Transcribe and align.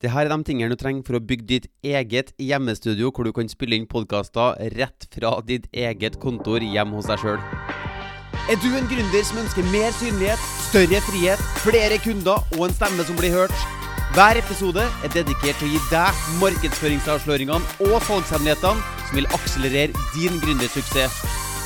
Det 0.00 0.08
her 0.08 0.24
er 0.24 0.32
de 0.32 0.44
tingene 0.48 0.72
du 0.72 0.80
trenger 0.80 1.04
for 1.04 1.18
å 1.18 1.20
bygge 1.20 1.44
ditt 1.44 1.66
eget 1.84 2.30
hjemmestudio, 2.40 3.10
hvor 3.12 3.26
du 3.28 3.34
kan 3.36 3.50
spille 3.52 3.76
inn 3.76 3.88
podkaster 3.88 4.56
rett 4.72 5.04
fra 5.12 5.34
ditt 5.44 5.66
eget 5.76 6.14
kontor 6.22 6.64
hjemme 6.64 6.96
hos 6.96 7.08
deg 7.10 7.20
sjøl. 7.20 7.42
Er 8.48 8.56
du 8.62 8.70
en 8.72 8.88
gründer 8.88 9.26
som 9.28 9.42
ønsker 9.42 9.66
mer 9.68 9.92
synlighet, 9.98 10.40
større 10.70 11.02
frihet, 11.04 11.42
flere 11.60 11.98
kunder 12.00 12.40
og 12.56 12.62
en 12.64 12.72
stemme 12.78 13.04
som 13.04 13.18
blir 13.20 13.34
hørt? 13.34 13.66
Hver 14.14 14.40
episode 14.40 14.86
er 15.04 15.12
dedikert 15.12 15.60
til 15.60 15.68
å 15.68 15.74
gi 15.74 15.82
deg 15.90 16.22
markedsføringsavsløringene 16.40 17.90
og 17.90 18.00
salgshemmelighetene 18.08 19.04
som 19.04 19.20
vil 19.20 19.28
akselerere 19.36 20.06
din 20.14 20.40
gründersuksess. 20.40 21.20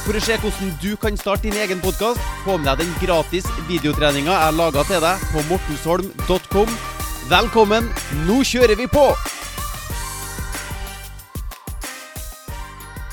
For 0.09 0.19
å 0.19 0.25
se 0.27 0.41
hvordan 0.43 0.75
du 0.83 0.91
kan 1.01 1.15
starte 1.17 1.47
din 1.47 1.63
egen 1.63 1.79
podkast, 1.87 2.19
få 2.43 2.59
med 2.59 2.67
deg 2.73 2.83
den 2.83 2.99
gratis 2.99 3.47
videotreninga 3.71 4.35
jeg 4.35 4.43
har 4.49 4.59
laga 4.59 4.85
til 4.91 5.01
deg 5.07 5.25
på 5.31 5.47
mortensholm.com 5.53 6.94
Velkommen, 7.25 7.87
nå 8.29 8.35
kjører 8.45 8.77
vi 8.77 8.85
på! 8.85 9.01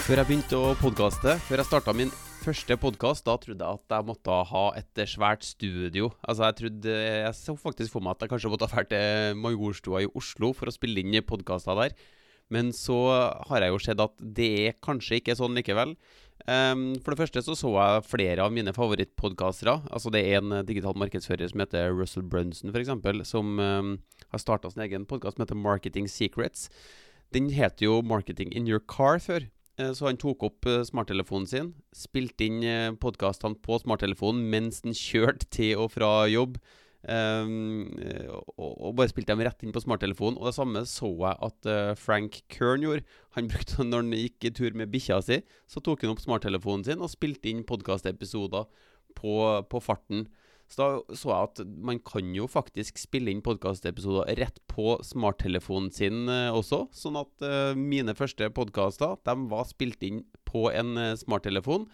Før 0.03 0.20
jeg 0.20 0.27
begynte 0.27 0.58
å 0.59 0.73
podkaste, 0.81 1.38
før 1.48 1.62
jeg 1.62 1.70
starta 1.70 1.94
min 1.95 2.12
første 2.41 2.76
podkast, 2.81 3.23
da 3.23 3.38
trodde 3.39 3.63
jeg 3.63 3.80
at 3.80 3.95
jeg 3.95 4.08
måtte 4.09 4.41
ha 4.50 4.66
et 4.76 5.03
svært 5.08 5.48
studio. 5.48 6.09
Altså, 6.27 6.50
jeg 6.50 6.58
trodde 6.59 6.98
Jeg 6.98 7.38
så 7.39 7.55
faktisk 7.55 7.95
for 7.95 8.03
meg 8.03 8.17
at 8.17 8.26
jeg 8.26 8.34
kanskje 8.34 8.52
måtte 8.52 8.67
ha 8.67 8.81
vært 8.81 8.91
til 8.91 9.39
Majorstua 9.45 10.03
i 10.03 10.12
Oslo 10.12 10.52
for 10.59 10.67
å 10.67 10.75
spille 10.75 11.00
inn 11.05 11.16
podkaster 11.23 11.80
der. 11.80 11.95
Men 12.52 12.75
så 12.75 13.00
har 13.48 13.64
jeg 13.64 13.72
jo 13.72 13.80
sett 13.80 14.03
at 14.03 14.20
det 14.20 14.52
er 14.66 14.80
kanskje 14.84 15.22
ikke 15.22 15.39
sånn 15.39 15.55
likevel. 15.55 15.95
Um, 16.52 16.96
for 17.00 17.14
det 17.14 17.22
første 17.22 17.44
så 17.46 17.54
så 17.55 17.70
jeg 17.78 18.05
flere 18.10 18.44
av 18.44 18.52
mine 18.52 18.73
favorittpodkastere. 18.76 19.78
Altså 19.94 20.12
det 20.12 20.23
er 20.26 20.42
en 20.42 20.66
digital 20.68 20.98
markedsfører 21.00 21.48
som 21.48 21.62
heter 21.64 21.94
Russell 21.96 22.26
Brunson, 22.28 22.73
f.eks., 22.73 23.30
som 23.30 23.59
um, 23.59 23.94
har 24.34 24.42
starta 24.42 24.72
sin 24.72 24.84
egen 24.84 25.06
podkast 25.08 25.38
som 25.38 25.45
heter 25.45 25.59
Marketing 25.59 26.09
Secrets. 26.12 26.68
Den 27.32 27.52
heter 27.56 27.86
jo 27.86 28.02
Marketing 28.02 28.52
in 28.58 28.68
your 28.68 28.82
car 28.82 29.22
før. 29.23 29.48
Uh, 29.80 29.94
så 29.95 30.09
han 30.09 30.20
tok 30.20 30.44
opp 30.50 30.67
uh, 30.67 30.81
smarttelefonen 30.88 31.48
sin, 31.48 31.72
spilte 31.95 32.50
inn 32.50 32.97
podkastene 33.00 33.62
på 33.64 33.80
smarttelefonen 33.86 34.44
mens 34.52 34.81
han 34.84 34.97
kjørte 34.97 35.47
til 35.53 35.78
og 35.86 35.94
fra 35.95 36.25
jobb. 36.28 36.58
Um, 37.02 37.88
og, 38.30 38.75
og, 38.77 38.91
bare 38.99 39.09
spilte 39.09 39.33
dem 39.33 39.41
rett 39.41 39.63
inn 39.66 39.73
på 39.73 39.81
smarttelefonen. 39.81 40.38
Og 40.38 40.49
det 40.49 40.57
samme 40.57 40.83
så 40.89 41.09
jeg 41.09 41.39
at 41.47 41.69
uh, 41.69 41.94
Frank 41.97 42.41
Kern 42.53 42.85
gjorde. 42.85 43.05
Han 43.38 43.49
brukte 43.52 43.88
Når 43.88 44.03
han 44.03 44.19
gikk 44.19 44.49
i 44.49 44.53
tur 44.53 44.77
med 44.77 44.91
bikkja 44.94 45.22
si, 45.25 45.41
så 45.69 45.81
tok 45.81 46.05
han 46.05 46.13
opp 46.13 46.22
smarttelefonen 46.22 46.85
sin 46.88 47.02
og 47.02 47.11
spilte 47.13 47.49
inn 47.49 47.66
podkastepisoder 47.67 48.69
på, 49.17 49.33
på, 49.72 49.81
farten. 49.83 50.27
Så 50.72 50.79
da 50.79 51.17
så 51.19 51.33
jeg 51.33 51.49
at 51.49 51.63
man 51.89 51.97
kan 52.05 52.29
jo 52.35 52.45
faktisk 52.47 53.02
spille 53.02 53.33
inn 53.33 53.41
podkastepisoder 53.44 54.29
rett 54.39 54.61
på 54.72 54.94
smarttelefonen 55.03 55.89
sin 55.95 56.29
uh, 56.29 56.53
også. 56.53 56.85
Sånn 56.95 57.17
at 57.19 57.33
uh, 57.44 57.73
mine 57.75 58.16
første 58.16 58.47
podkaster 58.53 59.17
var 59.25 59.67
spilt 59.67 60.05
inn 60.05 60.23
på 60.47 60.69
en 60.69 60.95
smarttelefon. 61.17 61.89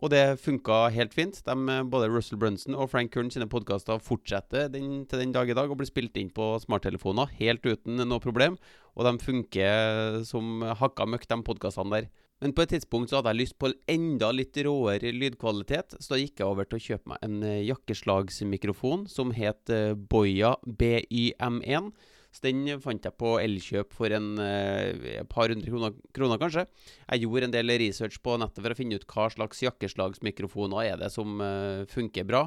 Og 0.00 0.10
det 0.10 0.40
funka 0.40 0.86
helt 0.94 1.12
fint. 1.14 1.36
De, 1.44 1.56
eh, 1.68 1.82
både 1.84 2.08
Russell 2.10 2.40
Brunson 2.40 2.74
og 2.74 2.90
Frank 2.90 3.12
Kern 3.12 3.30
sine 3.30 3.48
podkaster 3.50 4.00
fortsetter 4.00 4.70
den, 4.72 5.04
til 5.06 5.20
den 5.20 5.34
dag 5.34 5.50
i 5.50 5.54
dag 5.54 5.70
og 5.70 5.78
blir 5.78 5.90
spilt 5.90 6.16
inn 6.16 6.32
på 6.32 6.54
smarttelefoner 6.64 7.28
helt 7.38 7.66
uten 7.66 8.00
noe 8.00 8.22
problem. 8.22 8.56
Og 8.96 9.06
de 9.06 9.12
funker 9.22 10.24
som 10.28 10.62
hakka 10.62 11.06
møkk, 11.06 11.28
de 11.28 11.42
podkastene 11.44 11.92
der. 12.00 12.10
Men 12.42 12.54
på 12.56 12.64
et 12.64 12.72
tidspunkt 12.74 13.10
så 13.10 13.20
hadde 13.20 13.30
jeg 13.30 13.38
lyst 13.44 13.58
på 13.62 13.70
enda 13.86 14.32
litt 14.34 14.56
råere 14.66 15.12
lydkvalitet, 15.14 15.94
så 16.02 16.14
da 16.14 16.18
gikk 16.18 16.40
jeg 16.40 16.48
over 16.48 16.66
til 16.66 16.80
å 16.80 16.84
kjøpe 16.88 17.12
meg 17.12 17.22
en 17.22 17.36
jakkeslagsmikrofon 17.68 19.06
som 19.12 19.30
het 19.36 19.70
eh, 19.70 19.92
Boya 19.94 20.56
BYM1. 20.66 21.92
Så 22.32 22.46
den 22.46 22.64
fant 22.80 23.04
jeg 23.04 23.18
på 23.20 23.34
Elkjøp 23.42 23.92
for 23.92 24.12
en 24.16 24.30
eh, 24.40 25.20
par 25.28 25.52
hundre 25.52 25.68
kroner, 25.68 25.96
kroner, 26.16 26.40
kanskje. 26.40 26.64
Jeg 27.04 27.26
gjorde 27.26 27.48
en 27.50 27.54
del 27.54 27.74
research 27.82 28.22
på 28.24 28.38
nettet 28.40 28.62
for 28.64 28.72
å 28.72 28.78
finne 28.78 28.96
ut 28.96 29.08
hva 29.10 29.26
slags 29.34 29.60
jakkeslagsmikrofoner 29.66 30.86
er 30.94 31.02
det 31.02 31.10
som 31.12 31.42
eh, 31.44 31.82
funker 31.92 32.24
bra. 32.28 32.46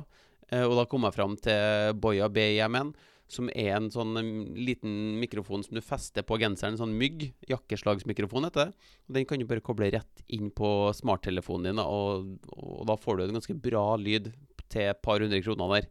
Eh, 0.49 0.65
og 0.65 0.73
da 0.79 0.87
kom 0.89 1.05
jeg 1.05 1.17
fram 1.17 1.35
til 1.37 1.93
Boya 2.01 2.31
BIM1, 2.33 2.95
som 3.29 3.49
er 3.53 3.75
en 3.75 3.91
sånn 3.93 4.17
liten 4.57 5.19
mikrofon 5.21 5.61
som 5.65 5.77
du 5.77 5.83
fester 5.85 6.25
på 6.25 6.39
genseren. 6.41 6.73
En 6.73 6.81
sånn 6.81 6.97
mygg. 6.97 7.27
Jakkeslagsmikrofon 7.49 8.49
heter 8.49 8.71
det. 8.71 8.89
Og 9.05 9.19
Den 9.19 9.29
kan 9.29 9.41
du 9.41 9.45
bare 9.49 9.65
koble 9.65 9.91
rett 9.93 10.25
inn 10.33 10.49
på 10.49 10.71
smarttelefonen 10.97 11.69
din, 11.69 11.81
og, 11.85 12.35
og 12.57 12.83
da 12.89 12.97
får 12.97 13.17
du 13.17 13.27
en 13.27 13.37
ganske 13.37 13.57
bra 13.61 13.85
lyd 14.01 14.33
til 14.65 14.89
et 14.89 15.01
par 15.05 15.21
hundre 15.21 15.45
kroner 15.45 15.77
der. 15.77 15.89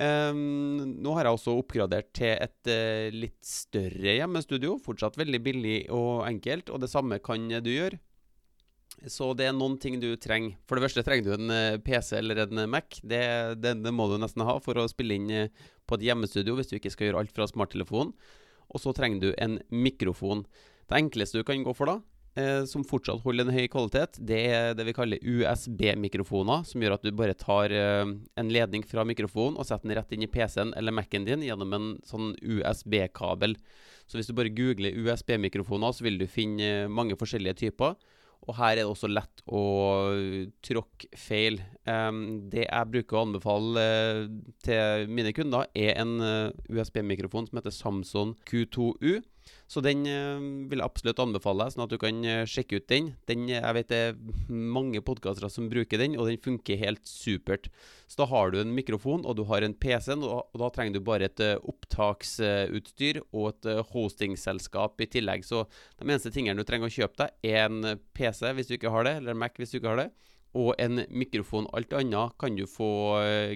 Um, 0.00 0.96
nå 1.04 1.12
har 1.18 1.28
jeg 1.28 1.36
også 1.36 1.52
oppgradert 1.60 2.08
til 2.16 2.32
et 2.32 2.70
uh, 2.70 3.12
litt 3.12 3.42
større 3.44 4.16
hjemmestudio. 4.16 4.78
Fortsatt 4.80 5.18
veldig 5.20 5.40
billig 5.44 5.76
og 5.92 6.24
enkelt, 6.30 6.72
og 6.72 6.80
det 6.82 6.90
samme 6.92 7.20
kan 7.24 7.44
du 7.60 7.70
gjøre. 7.72 8.00
Så 9.08 9.32
det 9.34 9.48
er 9.48 9.54
noen 9.56 9.78
ting 9.82 9.98
du 10.00 10.14
trenger. 10.20 10.56
For 10.68 10.78
det 10.78 10.86
første 10.86 11.02
trenger 11.04 11.26
du 11.26 11.32
en 11.34 11.50
eh, 11.50 11.78
PC 11.82 12.12
eller 12.18 12.44
en 12.44 12.60
Mac. 12.70 13.00
Det, 13.00 13.22
det, 13.58 13.72
det, 13.82 13.92
må 13.94 14.06
du 14.06 14.18
nesten 14.20 14.44
ha 14.46 14.58
for 14.62 14.78
å 14.78 14.84
spille 14.90 15.16
inn 15.18 15.32
uh, 15.32 15.70
på 15.88 15.98
et 15.98 16.04
hjemmestudio 16.06 16.54
hvis 16.58 16.70
du 16.70 16.76
ikke 16.78 16.92
skal 16.92 17.08
gjøre 17.08 17.24
alt 17.24 17.34
fra 17.34 17.48
smarttelefonen. 17.50 18.12
Og 18.72 18.80
så 18.80 18.92
trenger 18.96 19.24
du 19.24 19.30
en 19.42 19.58
mikrofon. 19.74 20.44
Det 20.86 21.00
enkleste 21.00 21.40
du 21.40 21.46
kan 21.48 21.64
gå 21.64 21.74
for 21.76 21.88
da, 21.88 21.98
eh, 22.38 22.62
som 22.68 22.84
fortsatt 22.86 23.22
holder 23.24 23.48
en 23.48 23.54
høy 23.56 23.66
kvalitet, 23.72 24.18
det 24.18 24.40
er 24.52 24.76
det 24.78 24.86
vi 24.88 24.94
kaller 24.96 25.22
USB-mikrofoner, 25.22 26.64
som 26.68 26.82
gjør 26.82 26.96
at 26.96 27.06
du 27.06 27.12
bare 27.16 27.36
tar 27.38 27.74
eh, 27.76 28.04
en 28.08 28.52
ledning 28.52 28.86
fra 28.86 29.04
mikrofonen 29.08 29.58
og 29.58 29.68
setter 29.68 29.88
den 29.88 29.98
rett 29.98 30.14
inn 30.16 30.26
i 30.26 30.30
PC-en 30.30 30.74
eller 30.78 30.96
Mac-en 30.96 31.28
din 31.28 31.44
gjennom 31.46 31.76
en 31.76 31.92
sånn 32.08 32.32
USB-kabel. 32.40 33.58
Så 34.06 34.18
hvis 34.18 34.28
du 34.28 34.36
bare 34.36 34.52
googler 34.52 34.96
USB-mikrofoner, 34.98 35.94
så 35.94 36.04
vil 36.06 36.18
du 36.20 36.26
finne 36.30 36.90
mange 36.92 37.16
forskjellige 37.18 37.60
typer. 37.66 37.96
Og 38.42 38.56
her 38.58 38.72
er 38.74 38.80
det 38.80 38.88
også 38.90 39.10
lett 39.10 39.42
å 39.46 39.62
tråkke 40.66 41.10
feil. 41.18 41.60
Um, 41.86 42.48
det 42.50 42.64
jeg 42.64 42.90
bruker 42.90 43.18
å 43.18 43.22
anbefale 43.28 43.84
uh, 43.84 44.22
til 44.66 45.12
mine 45.14 45.30
kunder, 45.36 45.68
er 45.78 45.94
en 46.02 46.16
uh, 46.18 46.72
USB-mikrofon 46.72 47.46
som 47.48 47.60
heter 47.60 47.74
Samson 47.74 48.34
Q2U. 48.50 49.20
Så 49.70 49.80
den 49.84 50.04
uh, 50.04 50.40
vil 50.68 50.80
jeg 50.80 50.86
absolutt 50.86 51.20
anbefale 51.22 51.68
sånn 51.72 51.84
at 51.86 51.92
du 51.92 51.98
kan 52.00 52.18
uh, 52.26 52.42
sjekke 52.48 52.80
ut 52.80 52.88
den. 52.90 53.12
den. 53.30 53.46
Jeg 53.52 53.76
vet 53.76 53.90
det 53.92 54.00
er 54.08 54.18
mange 54.48 55.02
podkastere 55.04 55.50
som 55.52 55.70
bruker 55.72 56.02
den, 56.02 56.18
og 56.18 56.28
den 56.28 56.40
funker 56.42 56.80
helt 56.80 57.04
supert. 57.08 57.70
Så 58.10 58.20
da 58.20 58.28
har 58.28 58.52
du 58.52 58.60
en 58.60 58.74
mikrofon, 58.76 59.24
og 59.24 59.38
du 59.38 59.46
har 59.48 59.64
en 59.64 59.74
PC, 59.74 60.12
og, 60.18 60.50
da 60.60 60.68
trenger 60.74 60.98
du 60.98 61.06
bare 61.06 61.30
et 61.30 61.40
opptaksutstyr 61.56 63.22
og 63.30 63.54
et 63.54 63.70
hostingselskap 63.94 65.00
i 65.00 65.08
tillegg. 65.14 65.46
Så 65.48 65.64
de 65.96 66.04
eneste 66.04 66.34
tingene 66.34 66.60
du 66.60 66.68
trenger 66.68 66.90
å 66.90 66.96
kjøpe 66.98 67.24
deg, 67.24 67.38
er 67.54 67.64
en 67.70 68.02
PC 68.12 68.52
hvis 68.58 68.68
du 68.68 68.76
ikke 68.76 68.92
har 68.92 69.08
det, 69.08 69.16
eller 69.22 69.32
en 69.32 69.40
Mac 69.40 69.56
hvis 69.56 69.72
du 69.72 69.80
ikke 69.80 69.94
har 69.94 70.04
det 70.04 70.12
og 70.52 70.74
en 70.76 71.00
mikrofon. 71.08 71.64
Alt 71.72 71.94
annet 71.96 72.36
kan 72.36 72.56
du 72.56 72.66
få 72.68 72.90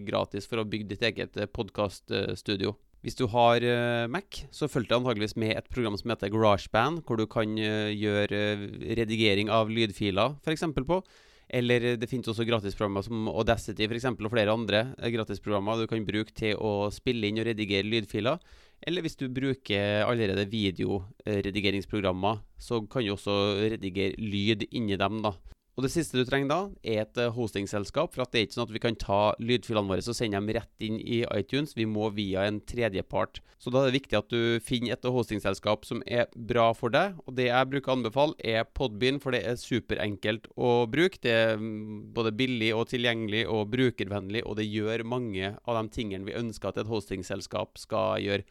gratis 0.07 0.49
for 0.49 0.63
å 0.63 0.69
bygge 0.69 0.95
ditt 0.95 1.05
eget 1.05 1.37
podkaststudio. 1.53 2.73
Hvis 3.07 3.15
du 3.15 3.29
har 3.31 3.63
uh, 3.63 4.11
Mac, 4.11 4.41
så 4.51 4.67
følger 4.67 4.91
det 4.91 4.97
antageligvis 4.97 5.37
med 5.39 5.53
et 5.55 5.69
program 5.71 5.95
som 5.95 6.11
heter 6.11 6.33
GarageBand, 6.35 7.05
hvor 7.07 7.21
du 7.21 7.29
kan 7.31 7.53
uh, 7.55 7.95
gjøre 7.95 8.41
uh, 8.59 8.65
redigering 8.99 9.47
av 9.47 9.71
lydfiler, 9.71 10.35
f.eks. 10.43 10.65
på. 10.75 10.99
Eller 11.47 11.95
det 11.95 12.09
finnes 12.11 12.27
også 12.27 12.43
gratisprogrammer 12.49 13.07
som 13.07 13.29
Audacity 13.31 13.87
for 13.87 13.95
eksempel, 13.95 14.27
og 14.27 14.35
flere 14.35 14.51
andre 14.51 14.81
gratisprogrammer 15.15 15.79
du 15.79 15.87
kan 15.87 16.03
bruke 16.09 16.35
til 16.35 16.59
å 16.59 16.91
spille 16.91 17.31
inn 17.31 17.39
og 17.39 17.47
redigere 17.47 17.87
lydfiler. 17.87 18.43
Eller 18.83 19.07
hvis 19.07 19.15
du 19.21 19.29
bruker 19.31 20.03
allerede 20.03 20.51
videoredigeringsprogrammer, 20.51 22.43
så 22.59 22.83
kan 22.91 23.07
du 23.07 23.15
også 23.15 23.39
redigere 23.77 24.19
lyd 24.19 24.67
inni 24.73 24.99
dem. 24.99 25.23
da. 25.23 25.37
Og 25.77 25.85
Det 25.85 25.91
siste 25.93 26.17
du 26.17 26.25
trenger 26.25 26.49
da, 26.49 26.59
er 26.89 27.03
et 27.03 27.19
eh, 27.21 27.33
hostingselskap. 27.37 28.15
For 28.15 28.25
det 28.25 28.41
er 28.41 28.47
ikke 28.47 28.57
sånn 28.57 28.65
at 28.65 28.73
vi 28.73 28.81
kan 28.81 28.97
ta 28.97 29.21
lydfilene 29.37 29.91
våre 29.91 30.01
og 30.01 30.17
sende 30.17 30.39
dem 30.39 30.49
rett 30.57 30.85
inn 30.87 30.97
i 30.97 31.19
iTunes. 31.37 31.75
Vi 31.77 31.85
må 31.85 32.09
via 32.17 32.47
en 32.49 32.63
tredjepart. 32.65 33.43
Så 33.61 33.73
da 33.73 33.83
er 33.83 33.91
det 33.91 33.99
viktig 33.99 34.17
at 34.17 34.33
du 34.33 34.57
finner 34.65 34.95
et 34.95 35.05
hostingselskap 35.13 35.85
som 35.85 36.01
er 36.09 36.31
bra 36.33 36.71
for 36.77 36.95
deg. 36.95 37.19
Og 37.29 37.37
det 37.37 37.51
jeg 37.51 37.71
bruker 37.75 37.93
å 37.93 37.97
anbefale, 37.99 38.39
er 38.41 38.65
podbyen, 38.65 39.21
for 39.21 39.37
det 39.37 39.43
er 39.45 39.61
superenkelt 39.61 40.49
å 40.57 40.71
bruke. 40.89 41.21
Det 41.21 41.35
er 41.43 41.61
mm, 41.61 42.09
både 42.17 42.33
billig 42.41 42.73
og 42.77 42.89
tilgjengelig 42.95 43.45
og 43.53 43.69
brukervennlig, 43.77 44.47
og 44.49 44.57
det 44.57 44.71
gjør 44.71 45.05
mange 45.13 45.53
av 45.61 45.77
de 45.83 45.93
tingene 45.93 46.25
vi 46.25 46.39
ønsker 46.41 46.73
at 46.73 46.81
et 46.81 46.89
hostingselskap 46.89 47.77
skal 47.85 48.25
gjøre. 48.25 48.49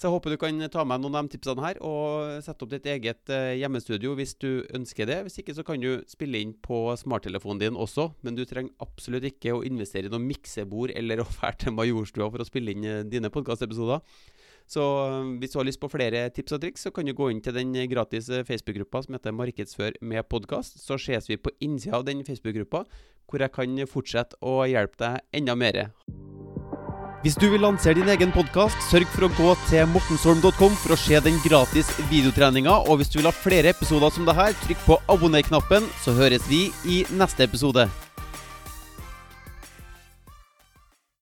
Så 0.00 0.08
jeg 0.08 0.14
håper 0.14 0.32
du 0.32 0.38
kan 0.40 0.62
ta 0.72 0.80
med 0.88 1.02
noen 1.02 1.16
av 1.18 1.26
de 1.26 1.34
tipsene 1.34 1.60
her 1.60 1.76
og 1.84 2.38
sette 2.40 2.64
opp 2.64 2.70
ditt 2.72 2.86
eget 2.88 3.28
uh, 3.28 3.50
hjemmestudio 3.52 4.14
hvis 4.16 4.32
du 4.40 4.62
ønsker 4.72 5.04
det. 5.10 5.18
Hvis 5.26 5.36
ikke 5.42 5.52
så 5.58 5.64
kan 5.66 5.82
du 5.82 6.06
spille 6.08 6.40
inn 6.40 6.54
på 6.64 6.86
smarttelefonen 6.96 7.60
din 7.60 7.76
også, 7.76 8.06
men 8.24 8.38
du 8.38 8.46
trenger 8.48 8.72
absolutt 8.80 9.26
ikke 9.28 9.52
å 9.52 9.60
investere 9.68 10.08
i 10.08 10.12
noe 10.14 10.24
miksebord 10.24 10.94
eller 10.96 11.20
å 11.24 11.26
dra 11.28 11.52
til 11.52 11.76
Majorstua 11.76 12.30
for 12.32 12.40
å 12.40 12.48
spille 12.48 12.72
inn 12.72 12.88
uh, 12.88 13.02
dine 13.04 13.28
podkastepisoder. 13.34 14.00
Så 14.64 14.86
uh, 14.88 15.20
hvis 15.36 15.52
du 15.52 15.60
har 15.60 15.68
lyst 15.68 15.82
på 15.84 15.92
flere 15.92 16.24
tips 16.32 16.56
og 16.56 16.64
triks, 16.64 16.88
så 16.88 16.96
kan 16.96 17.04
du 17.04 17.12
gå 17.12 17.28
inn 17.28 17.44
til 17.44 17.60
den 17.60 17.76
gratis 17.92 18.32
Facebook-gruppa 18.48 19.04
som 19.04 19.18
heter 19.18 19.36
Markedsfør 19.36 20.00
med 20.00 20.24
podkast. 20.32 20.80
Så 20.80 20.96
ses 20.96 21.28
vi 21.28 21.36
på 21.36 21.52
innsida 21.60 22.00
av 22.00 22.08
den 22.08 22.24
Facebook-gruppa, 22.24 22.86
hvor 23.28 23.44
jeg 23.44 23.52
kan 23.52 23.84
fortsette 23.84 24.40
å 24.40 24.62
hjelpe 24.64 24.96
deg 25.04 25.42
enda 25.42 25.60
mer. 25.60 25.90
Hvis 27.20 27.34
du 27.36 27.50
vil 27.52 27.60
lansere 27.60 27.98
din 27.98 28.08
egen 28.08 28.30
podkast, 28.32 28.80
sørg 28.88 29.08
for 29.12 29.26
å 29.26 29.32
gå 29.36 29.50
til 29.68 29.84
mortensholm.com 29.92 30.78
for 30.80 30.94
å 30.94 30.96
se 30.96 31.20
den 31.20 31.36
gratis 31.44 31.90
videotreninga. 32.08 32.78
Og 32.88 33.02
hvis 33.02 33.12
du 33.12 33.18
vil 33.18 33.28
ha 33.28 33.36
flere 33.36 33.74
episoder 33.74 34.14
som 34.14 34.24
det 34.24 34.38
her, 34.38 34.56
trykk 34.64 34.86
på 34.86 35.02
abonner-knappen, 35.12 35.90
så 36.00 36.16
høres 36.16 36.48
vi 36.48 36.70
i 36.88 37.02
neste 37.12 37.44
episode. 37.44 37.90